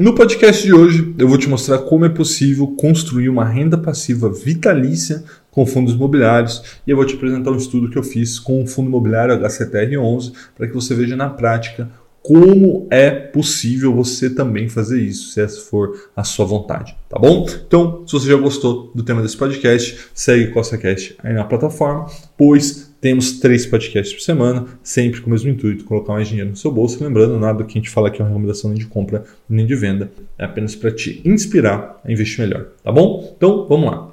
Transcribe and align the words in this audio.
No 0.00 0.14
podcast 0.14 0.62
de 0.62 0.72
hoje, 0.72 1.14
eu 1.18 1.28
vou 1.28 1.36
te 1.36 1.46
mostrar 1.50 1.76
como 1.80 2.06
é 2.06 2.08
possível 2.08 2.66
construir 2.68 3.28
uma 3.28 3.44
renda 3.44 3.76
passiva 3.76 4.32
vitalícia 4.32 5.22
com 5.50 5.66
fundos 5.66 5.92
imobiliários 5.92 6.80
e 6.86 6.90
eu 6.90 6.96
vou 6.96 7.04
te 7.04 7.14
apresentar 7.14 7.50
um 7.50 7.58
estudo 7.58 7.90
que 7.90 7.98
eu 7.98 8.02
fiz 8.02 8.38
com 8.38 8.62
o 8.62 8.66
fundo 8.66 8.88
imobiliário 8.88 9.38
HCTR11 9.38 10.32
para 10.56 10.66
que 10.66 10.72
você 10.72 10.94
veja 10.94 11.14
na 11.14 11.28
prática 11.28 11.90
como 12.22 12.86
é 12.90 13.10
possível 13.10 13.94
você 13.94 14.30
também 14.30 14.66
fazer 14.66 14.98
isso, 14.98 15.32
se 15.32 15.42
essa 15.42 15.60
for 15.60 15.94
a 16.16 16.24
sua 16.24 16.46
vontade, 16.46 16.96
tá 17.06 17.18
bom? 17.18 17.46
Então, 17.66 18.02
se 18.06 18.14
você 18.14 18.28
já 18.28 18.36
gostou 18.36 18.90
do 18.94 19.02
tema 19.02 19.20
desse 19.20 19.36
podcast, 19.36 20.06
segue 20.14 20.52
CostaCast 20.52 21.16
aí 21.22 21.34
na 21.34 21.44
plataforma, 21.44 22.06
pois 22.38 22.91
temos 23.02 23.40
três 23.40 23.66
podcasts 23.66 24.14
por 24.14 24.22
semana, 24.22 24.64
sempre 24.80 25.20
com 25.20 25.26
o 25.26 25.30
mesmo 25.30 25.50
intuito, 25.50 25.84
colocar 25.84 26.12
mais 26.12 26.28
dinheiro 26.28 26.50
no 26.50 26.56
seu 26.56 26.70
bolso. 26.70 27.02
Lembrando, 27.02 27.36
nada 27.36 27.58
do 27.58 27.64
que 27.64 27.76
a 27.76 27.80
gente 27.80 27.90
fala 27.90 28.06
aqui 28.06 28.22
é 28.22 28.24
uma 28.24 28.28
recomendação 28.28 28.70
nem 28.70 28.78
de 28.78 28.86
compra 28.86 29.24
nem 29.48 29.66
de 29.66 29.74
venda, 29.74 30.10
é 30.38 30.44
apenas 30.44 30.76
para 30.76 30.92
te 30.92 31.20
inspirar 31.24 32.00
a 32.04 32.12
investir 32.12 32.38
melhor, 32.38 32.68
tá 32.82 32.92
bom? 32.92 33.34
Então, 33.36 33.66
vamos 33.68 33.90
lá. 33.90 34.08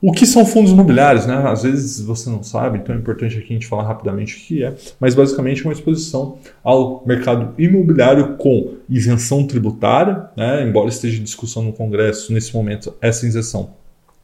O 0.00 0.12
que 0.12 0.24
são 0.24 0.46
fundos 0.46 0.70
imobiliários, 0.70 1.26
né? 1.26 1.34
Às 1.48 1.64
vezes 1.64 2.00
você 2.00 2.30
não 2.30 2.44
sabe, 2.44 2.78
então 2.78 2.94
é 2.94 2.98
importante 2.98 3.36
aqui 3.36 3.48
a 3.50 3.54
gente 3.54 3.66
falar 3.66 3.82
rapidamente 3.82 4.36
o 4.36 4.38
que 4.38 4.62
é, 4.62 4.72
mas 5.00 5.16
basicamente 5.16 5.62
é 5.62 5.64
uma 5.64 5.72
exposição 5.72 6.38
ao 6.62 7.02
mercado 7.04 7.60
imobiliário 7.60 8.36
com 8.36 8.74
isenção 8.88 9.44
tributária, 9.44 10.26
né? 10.36 10.62
Embora 10.62 10.88
esteja 10.88 11.20
em 11.20 11.24
discussão 11.24 11.64
no 11.64 11.72
Congresso 11.72 12.32
nesse 12.32 12.54
momento 12.54 12.94
essa 13.00 13.26
isenção 13.26 13.70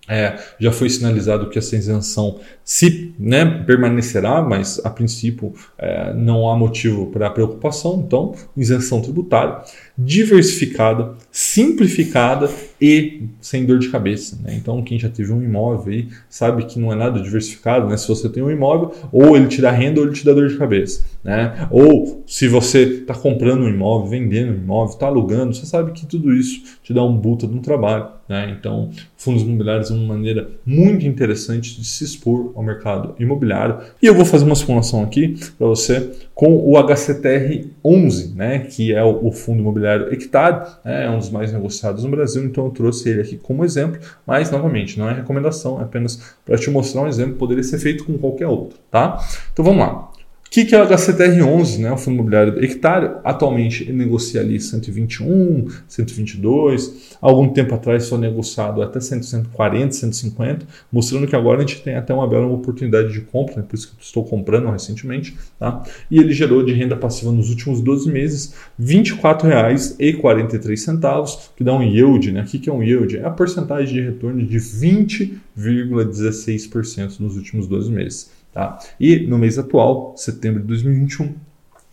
é, 0.09 0.39
já 0.59 0.71
foi 0.71 0.91
sinalizado 0.91 1.49
que 1.49 1.59
essa 1.59 1.77
isenção 1.77 2.39
se 2.63 3.15
né, 3.19 3.45
permanecerá, 3.65 4.43
mas 4.43 4.81
a 4.85 4.91
princípio 4.91 5.55
é, 5.79 6.13
não 6.13 6.49
há 6.51 6.57
motivo 6.57 7.07
para 7.11 7.31
preocupação. 7.31 8.03
Então, 8.07 8.35
isenção 8.57 9.01
tributária 9.01 9.63
diversificada, 9.97 11.15
simplificada 11.31 12.51
e 12.81 13.29
sem 13.41 13.65
dor 13.65 13.79
de 13.79 13.89
cabeça. 13.89 14.39
Né? 14.43 14.57
Então, 14.57 14.83
quem 14.83 14.99
já 14.99 15.09
teve 15.09 15.33
um 15.33 15.43
imóvel 15.43 15.93
aí 15.93 16.09
sabe 16.29 16.65
que 16.65 16.79
não 16.79 16.93
é 16.93 16.97
nada 16.97 17.21
diversificado. 17.21 17.89
Né? 17.89 17.97
Se 17.97 18.09
você 18.09 18.29
tem 18.29 18.43
um 18.43 18.51
imóvel, 18.51 18.93
ou 19.13 19.37
ele 19.37 19.47
te 19.47 19.63
dá 19.63 19.71
renda 19.71 20.01
ou 20.01 20.07
ele 20.07 20.15
te 20.15 20.25
dá 20.25 20.33
dor 20.33 20.49
de 20.49 20.57
cabeça. 20.57 21.05
Né? 21.23 21.69
Ou 21.71 22.23
se 22.27 22.49
você 22.49 22.83
está 22.83 23.15
comprando 23.15 23.63
um 23.63 23.69
imóvel, 23.69 24.09
vendendo 24.09 24.53
um 24.53 24.57
imóvel, 24.57 24.95
está 24.95 25.07
alugando, 25.07 25.55
você 25.55 25.65
sabe 25.65 25.93
que 25.93 26.07
tudo 26.07 26.33
isso 26.35 26.63
te 26.83 26.93
dá 26.93 27.05
um 27.05 27.17
buta 27.17 27.47
de 27.47 27.55
um 27.55 27.61
trabalho. 27.61 28.09
Né? 28.29 28.57
Então, 28.59 28.91
fundos 29.17 29.43
imobiliários 29.43 29.91
é 29.91 29.95
uma 29.95 30.15
maneira 30.15 30.51
muito 30.67 31.07
interessante 31.07 31.79
de 31.79 31.87
se 31.87 32.05
expor 32.05 32.53
ao 32.55 32.63
mercado 32.63 33.15
imobiliário. 33.19 33.79
E 34.03 34.07
eu 34.07 34.15
vou 34.15 34.25
fazer 34.25 34.45
uma 34.45 34.55
simulação 34.55 35.03
aqui 35.03 35.37
para 35.57 35.67
você 35.67 36.11
com 36.35 36.57
o 36.57 36.77
HCTR 36.83 37.69
11, 37.85 38.35
né? 38.35 38.59
que 38.61 38.93
é 38.93 39.05
o 39.05 39.31
fundo 39.31 39.61
imobiliário 39.61 39.84
Hectare, 39.87 40.67
né? 40.85 41.07
é 41.07 41.11
um 41.11 41.19
dos 41.19 41.31
mais 41.31 41.53
negociados 41.53 42.05
no 42.05 42.11
Brasil, 42.11 42.45
então 42.45 42.67
eu 42.67 42.71
trouxe 42.71 43.09
ele 43.09 43.21
aqui 43.21 43.37
como 43.37 43.65
exemplo, 43.65 44.01
mas 44.27 44.51
novamente, 44.51 44.99
não 44.99 45.09
é 45.09 45.15
recomendação, 45.15 45.81
é 45.81 45.85
apenas 45.85 46.37
para 46.45 46.57
te 46.57 46.71
mostrar 46.71 47.03
um 47.03 47.07
exemplo, 47.07 47.37
poderia 47.37 47.63
ser 47.63 47.79
feito 47.79 48.05
com 48.05 48.17
qualquer 48.19 48.47
outro. 48.47 48.79
Tá? 48.91 49.19
Então 49.53 49.65
vamos 49.65 49.81
lá 49.81 50.14
que, 50.55 50.65
que 50.65 50.73
é 50.73 50.81
o 50.81 50.87
HCTR11, 50.87 51.79
né, 51.79 51.91
o 51.91 51.97
fundo 51.97 52.15
imobiliário 52.15 52.63
hectare? 52.63 53.17
Atualmente 53.25 53.83
ele 53.83 53.95
negocia 53.95 54.41
ali 54.41 54.61
121, 54.61 55.67
122, 55.89 57.17
algum 57.21 57.49
tempo 57.49 57.75
atrás 57.75 58.09
foi 58.09 58.19
negociado 58.19 58.81
até 58.81 59.01
140, 59.01 59.93
150, 59.93 60.65
mostrando 60.93 61.27
que 61.27 61.35
agora 61.35 61.59
a 61.59 61.63
gente 61.63 61.83
tem 61.83 61.97
até 61.97 62.15
uma 62.15 62.29
bela 62.29 62.47
oportunidade 62.47 63.13
de 63.13 63.23
compra, 63.23 63.57
né, 63.57 63.65
por 63.69 63.75
isso 63.75 63.97
que 63.97 64.05
estou 64.05 64.25
comprando 64.25 64.71
recentemente, 64.71 65.37
tá? 65.59 65.83
e 66.09 66.21
ele 66.21 66.33
gerou 66.33 66.65
de 66.65 66.73
renda 66.73 66.95
passiva 66.95 67.33
nos 67.33 67.51
últimos 67.51 67.81
12 67.81 68.09
meses 68.09 68.55
R$ 68.79 68.87
24,43, 68.87 71.51
que 71.57 71.65
dá 71.65 71.75
um 71.75 71.83
yield, 71.83 72.31
né? 72.31 72.43
o 72.43 72.45
que, 72.45 72.61
que 72.61 72.71
é 72.71 72.73
um 72.73 72.81
yield? 72.81 73.17
É 73.17 73.25
a 73.25 73.31
porcentagem 73.31 73.93
de 73.93 74.03
retorno 74.03 74.47
de 74.47 74.57
20,16% 74.57 77.19
nos 77.19 77.37
últimos 77.37 77.67
12 77.67 77.91
meses. 77.91 78.44
Tá? 78.55 78.79
E 79.01 79.19
no 79.27 79.37
mês 79.37 79.59
atual, 79.59 80.15
setembro 80.17 80.61
de 80.61 80.69
2021, 80.69 81.35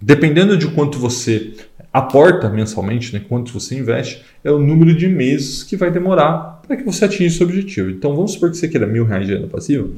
dependendo 0.00 0.56
de 0.56 0.68
quanto 0.68 0.98
você 0.98 1.52
aporta 1.96 2.50
mensalmente, 2.50 3.14
né, 3.14 3.22
quanto 3.26 3.50
você 3.54 3.78
investe, 3.78 4.22
é 4.44 4.50
o 4.50 4.58
número 4.58 4.94
de 4.94 5.08
meses 5.08 5.62
que 5.62 5.76
vai 5.76 5.90
demorar 5.90 6.60
para 6.66 6.76
que 6.76 6.84
você 6.84 7.06
atinja 7.06 7.24
esse 7.24 7.42
objetivo. 7.42 7.88
Então 7.88 8.14
vamos 8.14 8.32
supor 8.32 8.50
que 8.50 8.58
você 8.58 8.68
queira 8.68 8.86
mil 8.86 9.06
reais 9.06 9.26
de 9.26 9.34
renda 9.34 9.46
passiva 9.46 9.88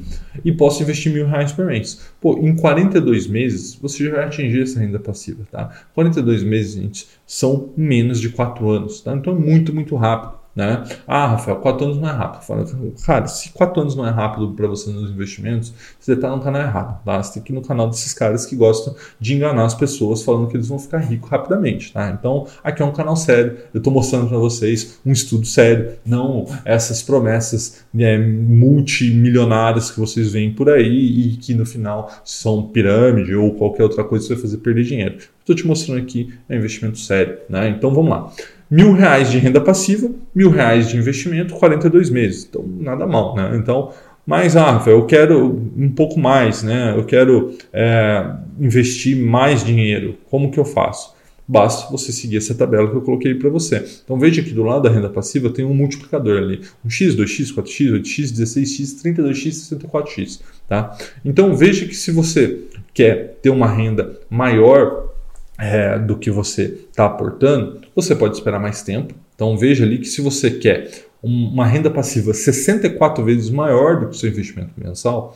e 0.45 0.49
possa 0.49 0.81
investir 0.81 1.11
mil 1.11 1.27
reais 1.27 1.51
por 1.51 1.65
mês. 1.65 2.09
Pô, 2.21 2.39
em 2.39 2.55
42 2.55 3.27
meses 3.27 3.75
você 3.75 4.05
já 4.05 4.11
vai 4.15 4.23
atingir 4.23 4.61
essa 4.61 4.79
renda 4.79 4.97
passiva, 4.97 5.45
tá? 5.51 5.71
42 5.93 6.41
meses, 6.41 6.75
gente, 6.75 7.05
são 7.27 7.73
menos 7.75 8.21
de 8.21 8.29
4 8.29 8.69
anos, 8.69 9.01
tá? 9.01 9.13
Então 9.13 9.35
é 9.35 9.37
muito, 9.37 9.75
muito 9.75 9.93
rápido. 9.97 10.38
Né? 10.59 10.83
Ah, 11.07 11.27
Rafael, 11.27 11.55
quatro 11.55 11.85
anos 11.85 11.97
não 11.97 12.09
é 12.09 12.11
rápido. 12.11 12.93
Cara, 13.05 13.27
se 13.27 13.49
quatro 13.53 13.81
anos 13.81 13.95
não 13.95 14.05
é 14.05 14.09
rápido 14.09 14.51
para 14.51 14.67
você 14.67 14.91
nos 14.91 15.09
investimentos, 15.09 15.73
você 15.97 16.11
está 16.11 16.29
no 16.35 16.41
canal 16.41 16.61
errado. 16.61 17.01
Tá? 17.05 17.23
Você 17.23 17.35
tem 17.35 17.43
que 17.43 17.53
ir 17.53 17.55
no 17.55 17.61
canal 17.61 17.89
desses 17.89 18.11
caras 18.13 18.45
que 18.45 18.57
gostam 18.57 18.93
de 19.17 19.35
enganar 19.35 19.63
as 19.63 19.73
pessoas 19.73 20.21
falando 20.21 20.49
que 20.49 20.57
eles 20.57 20.67
vão 20.67 20.77
ficar 20.77 20.97
ricos 20.97 21.29
rapidamente. 21.29 21.93
Tá? 21.93 22.09
Então, 22.09 22.45
aqui 22.61 22.81
é 22.81 22.85
um 22.85 22.91
canal 22.91 23.15
sério. 23.15 23.57
Eu 23.73 23.77
estou 23.77 23.93
mostrando 23.93 24.27
para 24.27 24.37
vocês 24.37 24.99
um 25.05 25.13
estudo 25.13 25.47
sério, 25.47 25.93
não 26.05 26.45
essas 26.65 27.01
promessas 27.01 27.85
né, 27.93 28.17
multimilionárias 28.17 29.89
que 29.89 29.97
vocês 29.97 30.29
veem 30.33 30.53
por 30.53 30.69
aí 30.69 31.29
e 31.29 31.37
que 31.37 31.53
no 31.53 31.65
final 31.65 32.11
são 32.25 32.63
pirâmide 32.63 33.33
ou 33.33 33.55
qualquer 33.55 33.83
outra 33.83 34.03
coisa 34.03 34.27
que 34.27 34.33
vai 34.33 34.41
fazer 34.41 34.57
perder 34.57 34.83
dinheiro. 34.83 35.17
Estou 35.39 35.55
te 35.55 35.65
mostrando 35.65 36.01
aqui 36.01 36.33
é 36.49 36.57
investimento 36.57 36.97
sério. 36.97 37.37
Né? 37.47 37.69
Então, 37.69 37.93
vamos 37.93 38.11
lá 38.11 38.29
mil 38.69 38.93
reais 38.93 39.31
de 39.31 39.37
renda 39.37 39.59
passiva, 39.59 40.09
mil 40.33 40.49
reais 40.49 40.89
de 40.89 40.97
investimento, 40.97 41.55
42 41.55 42.09
meses. 42.09 42.45
Então, 42.49 42.63
nada 42.79 43.07
mal, 43.07 43.35
né? 43.35 43.51
Então, 43.55 43.91
Mas, 44.25 44.55
ah, 44.55 44.73
Rafael, 44.73 44.97
eu 44.97 45.05
quero 45.07 45.59
um 45.75 45.89
pouco 45.89 46.19
mais, 46.19 46.61
né? 46.61 46.93
Eu 46.95 47.03
quero 47.03 47.51
é, 47.73 48.23
investir 48.59 49.17
mais 49.17 49.63
dinheiro. 49.63 50.17
Como 50.29 50.51
que 50.51 50.59
eu 50.59 50.65
faço? 50.65 51.15
Basta 51.47 51.91
você 51.91 52.11
seguir 52.11 52.37
essa 52.37 52.53
tabela 52.53 52.87
que 52.91 52.95
eu 52.95 53.01
coloquei 53.01 53.33
para 53.33 53.49
você. 53.49 53.83
Então 54.03 54.19
veja 54.19 54.43
que 54.43 54.51
do 54.51 54.61
lado 54.61 54.83
da 54.83 54.89
renda 54.91 55.09
passiva 55.09 55.49
tem 55.49 55.65
um 55.65 55.73
multiplicador 55.73 56.37
ali. 56.37 56.61
Um 56.85 56.89
x, 56.91 57.15
2x, 57.15 57.55
4x, 57.55 57.91
8x, 57.91 58.31
16x, 58.31 59.03
32x, 59.03 59.75
64x. 59.75 60.41
Tá? 60.67 60.95
Então 61.25 61.55
veja 61.55 61.87
que 61.87 61.95
se 61.95 62.11
você 62.11 62.65
quer 62.93 63.39
ter 63.41 63.49
uma 63.49 63.65
renda 63.65 64.19
maior 64.29 65.08
é, 65.59 65.99
do 65.99 66.17
que 66.17 66.31
você 66.31 66.63
está 66.89 67.05
aportando, 67.05 67.81
você 67.95 68.15
pode 68.15 68.35
esperar 68.35 68.59
mais 68.59 68.81
tempo. 68.81 69.13
Então 69.35 69.57
veja 69.57 69.83
ali 69.83 69.97
que 69.97 70.07
se 70.07 70.21
você 70.21 70.51
quer 70.51 70.89
uma 71.21 71.65
renda 71.65 71.89
passiva 71.89 72.33
64 72.33 73.23
vezes 73.23 73.49
maior 73.49 73.99
do 73.99 74.07
que 74.07 74.15
o 74.15 74.17
seu 74.17 74.29
investimento 74.29 74.71
mensal, 74.77 75.35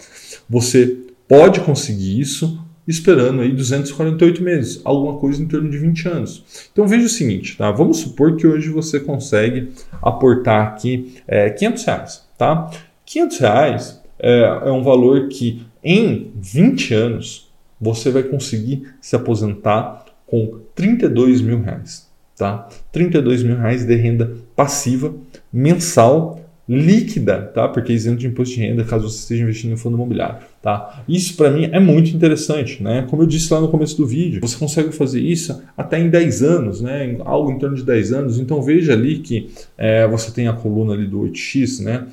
você 0.50 0.98
pode 1.28 1.60
conseguir 1.60 2.20
isso 2.20 2.64
esperando 2.88 3.42
aí 3.42 3.52
248 3.54 4.44
meses, 4.44 4.82
alguma 4.84 5.18
coisa 5.18 5.42
em 5.42 5.48
torno 5.48 5.70
de 5.70 5.78
20 5.78 6.08
anos. 6.08 6.44
Então 6.72 6.88
veja 6.88 7.06
o 7.06 7.10
seguinte, 7.10 7.58
tá? 7.58 7.72
Vamos 7.72 7.98
supor 7.98 8.36
que 8.36 8.46
hoje 8.46 8.70
você 8.70 9.00
consegue 9.00 9.72
aportar 10.02 10.68
aqui 10.68 11.16
é, 11.28 11.50
500 11.50 11.86
reais, 11.86 12.28
tá? 12.38 12.72
500 13.06 13.38
reais 13.40 14.02
é, 14.20 14.42
é 14.66 14.72
um 14.72 14.84
valor 14.84 15.28
que 15.30 15.66
em 15.84 16.32
20 16.36 16.94
anos 16.94 17.52
você 17.80 18.10
vai 18.10 18.24
conseguir 18.24 18.94
se 19.02 19.16
aposentar 19.16 20.03
com 20.34 20.62
32 20.74 21.42
mil 21.42 21.62
reais, 21.62 22.10
tá? 22.36 22.68
32 22.92 23.44
mil 23.44 23.56
reais 23.56 23.86
de 23.86 23.96
renda 23.96 24.34
passiva 24.56 25.14
mensal 25.54 26.40
líquida, 26.68 27.40
tá? 27.54 27.68
Porque 27.68 27.94
isento 27.94 28.18
de 28.18 28.26
imposto 28.26 28.56
de 28.56 28.62
renda 28.62 28.84
caso 28.84 29.08
você 29.08 29.20
esteja 29.20 29.44
investindo 29.44 29.74
em 29.74 29.78
fundo 29.78 29.96
imobiliário, 29.96 30.38
tá? 30.60 31.04
Isso 31.08 31.38
para 31.38 31.52
mim 31.52 31.66
é 31.72 31.80
muito 31.80 32.10
interessante, 32.10 32.82
né? 32.82 33.06
Como 33.08 33.22
eu 33.22 33.28
disse 33.28 33.54
lá 33.54 33.62
no 33.62 33.68
começo 33.68 33.96
do 33.96 34.08
vídeo, 34.08 34.42
você 34.42 34.58
consegue 34.58 34.92
fazer 34.92 35.22
isso 35.22 35.62
até 35.78 36.00
em 36.00 36.10
10 36.10 36.42
anos, 36.42 36.82
né? 36.82 37.16
Algo 37.20 37.52
em 37.52 37.60
torno 37.60 37.76
de 37.76 37.84
10 37.84 38.14
anos. 38.14 38.40
Então 38.40 38.60
veja 38.60 38.94
ali 38.94 39.20
que 39.20 39.52
é, 39.78 40.08
você 40.08 40.32
tem 40.32 40.48
a 40.48 40.54
coluna 40.54 40.94
ali 40.94 41.06
do 41.06 41.20
8x, 41.20 41.84
né? 41.84 42.08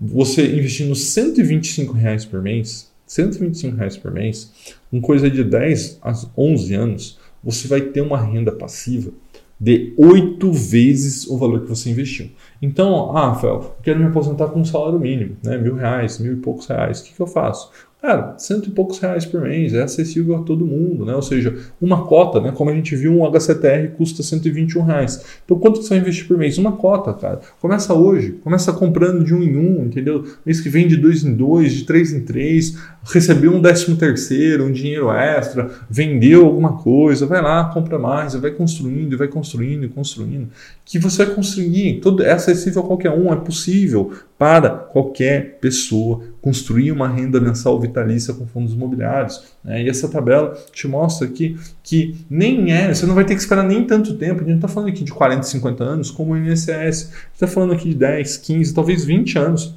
Você 0.00 0.46
investindo 0.46 0.94
125 0.94 1.92
reais 1.92 2.24
por 2.24 2.40
mês, 2.40 2.94
125 3.04 3.76
reais 3.76 3.96
por 3.96 4.12
mês, 4.12 4.52
com 4.92 5.00
coisa 5.00 5.28
de 5.28 5.42
10 5.42 5.98
a 6.00 6.12
11 6.38 6.74
anos, 6.74 7.23
você 7.44 7.68
vai 7.68 7.80
ter 7.80 8.00
uma 8.00 8.20
renda 8.20 8.50
passiva 8.50 9.12
de 9.58 9.94
oito 9.96 10.52
vezes 10.52 11.26
o 11.26 11.38
valor 11.38 11.62
que 11.62 11.68
você 11.68 11.90
investiu. 11.90 12.30
Então, 12.64 13.14
ah, 13.14 13.28
Rafael, 13.28 13.76
quero 13.82 14.00
me 14.00 14.06
aposentar 14.06 14.48
com 14.48 14.60
um 14.60 14.64
salário 14.64 14.98
mínimo, 14.98 15.36
né? 15.44 15.58
Mil 15.58 15.74
reais, 15.74 16.18
mil 16.18 16.32
e 16.32 16.36
poucos 16.36 16.66
reais. 16.66 17.00
O 17.00 17.04
que, 17.04 17.12
que 17.12 17.20
eu 17.20 17.26
faço? 17.26 17.70
Cara, 18.04 18.34
cento 18.36 18.68
e 18.68 18.70
poucos 18.70 18.98
reais 18.98 19.24
por 19.24 19.40
mês, 19.40 19.72
é 19.72 19.82
acessível 19.82 20.36
a 20.36 20.42
todo 20.42 20.66
mundo, 20.66 21.06
né? 21.06 21.14
Ou 21.14 21.22
seja, 21.22 21.56
uma 21.80 22.04
cota, 22.04 22.38
né? 22.38 22.52
Como 22.54 22.68
a 22.68 22.74
gente 22.74 22.94
viu, 22.94 23.12
um 23.12 23.24
HCTR 23.24 23.96
custa 23.96 24.22
121 24.22 24.82
reais. 24.82 25.24
Então, 25.42 25.58
quanto 25.58 25.82
você 25.82 25.88
vai 25.88 25.98
investir 26.00 26.28
por 26.28 26.36
mês? 26.36 26.58
Uma 26.58 26.72
cota, 26.72 27.14
cara. 27.14 27.40
Começa 27.62 27.94
hoje, 27.94 28.32
começa 28.44 28.74
comprando 28.74 29.24
de 29.24 29.34
um 29.34 29.42
em 29.42 29.56
um, 29.56 29.86
entendeu? 29.86 30.22
Mês 30.44 30.60
que 30.60 30.68
vem 30.68 30.86
de 30.86 30.98
dois 30.98 31.24
em 31.24 31.34
dois, 31.34 31.72
de 31.72 31.84
três 31.84 32.12
em 32.12 32.20
três, 32.20 32.76
recebeu 33.04 33.52
um 33.52 33.62
décimo 33.62 33.96
terceiro, 33.96 34.66
um 34.66 34.72
dinheiro 34.72 35.10
extra, 35.10 35.70
vendeu 35.88 36.44
alguma 36.44 36.76
coisa, 36.76 37.24
vai 37.24 37.40
lá, 37.40 37.70
compra 37.72 37.98
mais, 37.98 38.34
vai 38.34 38.50
construindo, 38.50 39.16
vai 39.16 39.28
construindo, 39.28 39.88
construindo, 39.88 40.50
que 40.84 40.98
você 40.98 41.24
vai 41.24 41.34
conseguir. 41.34 42.00
Tudo 42.00 42.22
é 42.22 42.32
acessível 42.54 42.82
a 42.82 42.86
qualquer 42.86 43.10
um, 43.10 43.32
é 43.32 43.36
possível 43.36 44.12
para 44.38 44.70
qualquer 44.70 45.58
pessoa 45.60 46.22
construir 46.40 46.92
uma 46.92 47.08
renda 47.08 47.40
mensal 47.40 47.80
vitalícia 47.80 48.34
com 48.34 48.46
fundos 48.46 48.74
imobiliários. 48.74 49.42
Né? 49.62 49.84
E 49.84 49.88
essa 49.88 50.08
tabela 50.08 50.54
te 50.72 50.88
mostra 50.88 51.26
aqui 51.26 51.56
que 51.82 52.16
nem 52.28 52.72
é, 52.72 52.92
você 52.92 53.06
não 53.06 53.14
vai 53.14 53.24
ter 53.24 53.34
que 53.34 53.40
esperar 53.40 53.64
nem 53.64 53.84
tanto 53.84 54.14
tempo. 54.14 54.42
A 54.42 54.44
gente 54.44 54.56
está 54.56 54.68
falando 54.68 54.90
aqui 54.90 55.04
de 55.04 55.12
40, 55.12 55.42
50 55.42 55.84
anos, 55.84 56.10
como 56.10 56.32
o 56.32 56.36
INSS, 56.36 56.70
a 56.70 56.90
gente 56.90 57.08
está 57.34 57.46
falando 57.46 57.72
aqui 57.72 57.90
de 57.90 57.94
10, 57.94 58.36
15, 58.38 58.74
talvez 58.74 59.04
20 59.04 59.38
anos. 59.38 59.74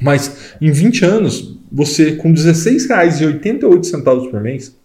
Mas 0.00 0.54
em 0.60 0.70
20 0.70 1.04
anos, 1.04 1.58
você 1.70 2.12
com 2.12 2.28
R$16,88 2.28 4.30
por 4.30 4.40
mês, 4.40 4.76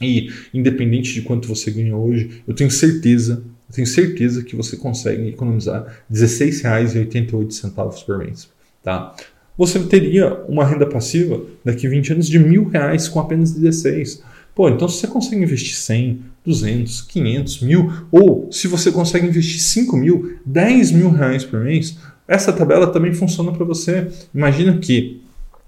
e 0.00 0.28
independente 0.52 1.14
de 1.14 1.22
quanto 1.22 1.48
você 1.48 1.70
ganha 1.70 1.96
hoje, 1.96 2.42
eu 2.46 2.54
tenho 2.54 2.70
certeza 2.70 3.42
eu 3.68 3.74
tenho 3.74 3.86
certeza 3.86 4.42
que 4.42 4.54
você 4.54 4.76
consegue 4.76 5.28
economizar 5.28 5.86
R$16,88 6.10 8.04
por 8.04 8.18
mês. 8.18 8.48
Tá? 8.82 9.14
Você 9.56 9.78
teria 9.80 10.34
uma 10.48 10.64
renda 10.64 10.86
passiva 10.86 11.40
daqui 11.64 11.86
a 11.86 11.90
20 11.90 12.12
anos 12.12 12.28
de 12.28 12.38
mil 12.38 12.68
reais 12.68 13.08
com 13.08 13.20
apenas 13.20 13.52
16. 13.52 14.22
Pô, 14.54 14.68
então 14.68 14.88
se 14.88 15.00
você 15.00 15.06
consegue 15.06 15.42
investir 15.42 15.74
100, 15.74 16.20
200, 16.44 17.02
500, 17.02 17.60
mil, 17.62 17.92
ou 18.12 18.48
se 18.52 18.68
você 18.68 18.92
consegue 18.92 19.26
investir 19.26 19.60
5 19.60 19.96
mil, 19.96 20.38
10 20.44 20.92
mil 20.92 21.10
reais 21.10 21.44
por 21.44 21.60
mês, 21.60 21.96
essa 22.28 22.52
tabela 22.52 22.86
também 22.88 23.12
funciona 23.12 23.52
para 23.52 23.64
você. 23.64 24.08
Imagina 24.34 24.78
que 24.78 25.23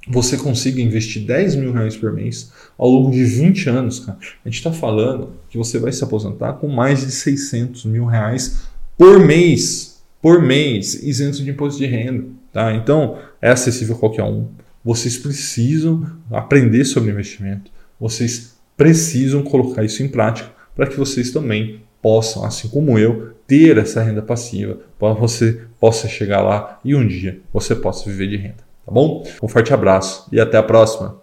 você 0.08 0.36
consiga 0.36 0.80
investir 0.80 1.26
10 1.26 1.56
mil 1.56 1.72
reais 1.72 1.96
por 1.96 2.12
mês 2.12 2.52
ao 2.78 2.88
longo 2.88 3.10
de 3.10 3.24
20 3.24 3.68
anos, 3.68 3.98
cara, 4.00 4.18
a 4.44 4.48
gente 4.48 4.58
está 4.58 4.72
falando 4.72 5.32
que 5.48 5.58
você 5.58 5.78
vai 5.78 5.92
se 5.92 6.04
aposentar 6.04 6.54
com 6.54 6.68
mais 6.68 7.00
de 7.00 7.10
600 7.10 7.84
mil 7.86 8.04
reais 8.04 8.66
por 8.96 9.18
mês, 9.18 10.02
por 10.22 10.40
mês, 10.40 10.94
isento 11.02 11.42
de 11.42 11.50
imposto 11.50 11.78
de 11.78 11.86
renda. 11.86 12.24
Tá? 12.52 12.72
Então, 12.74 13.18
é 13.42 13.50
acessível 13.50 13.96
a 13.96 13.98
qualquer 13.98 14.22
um. 14.22 14.48
Vocês 14.84 15.18
precisam 15.18 16.06
aprender 16.30 16.84
sobre 16.84 17.10
investimento. 17.10 17.70
Vocês 17.98 18.56
precisam 18.76 19.42
colocar 19.42 19.84
isso 19.84 20.02
em 20.02 20.08
prática 20.08 20.50
para 20.74 20.86
que 20.86 20.96
vocês 20.96 21.30
também 21.30 21.80
possam, 22.00 22.44
assim 22.44 22.68
como 22.68 22.98
eu, 22.98 23.34
ter 23.46 23.78
essa 23.78 24.02
renda 24.02 24.22
passiva, 24.22 24.78
para 24.98 25.14
você 25.14 25.62
possa 25.80 26.08
chegar 26.08 26.42
lá 26.42 26.80
e 26.84 26.94
um 26.94 27.06
dia 27.06 27.40
você 27.52 27.74
possa 27.74 28.08
viver 28.08 28.28
de 28.28 28.36
renda. 28.36 28.65
Tá 28.86 28.92
bom? 28.92 29.24
Um 29.42 29.48
forte 29.48 29.74
abraço 29.74 30.28
e 30.30 30.38
até 30.38 30.56
a 30.56 30.62
próxima. 30.62 31.20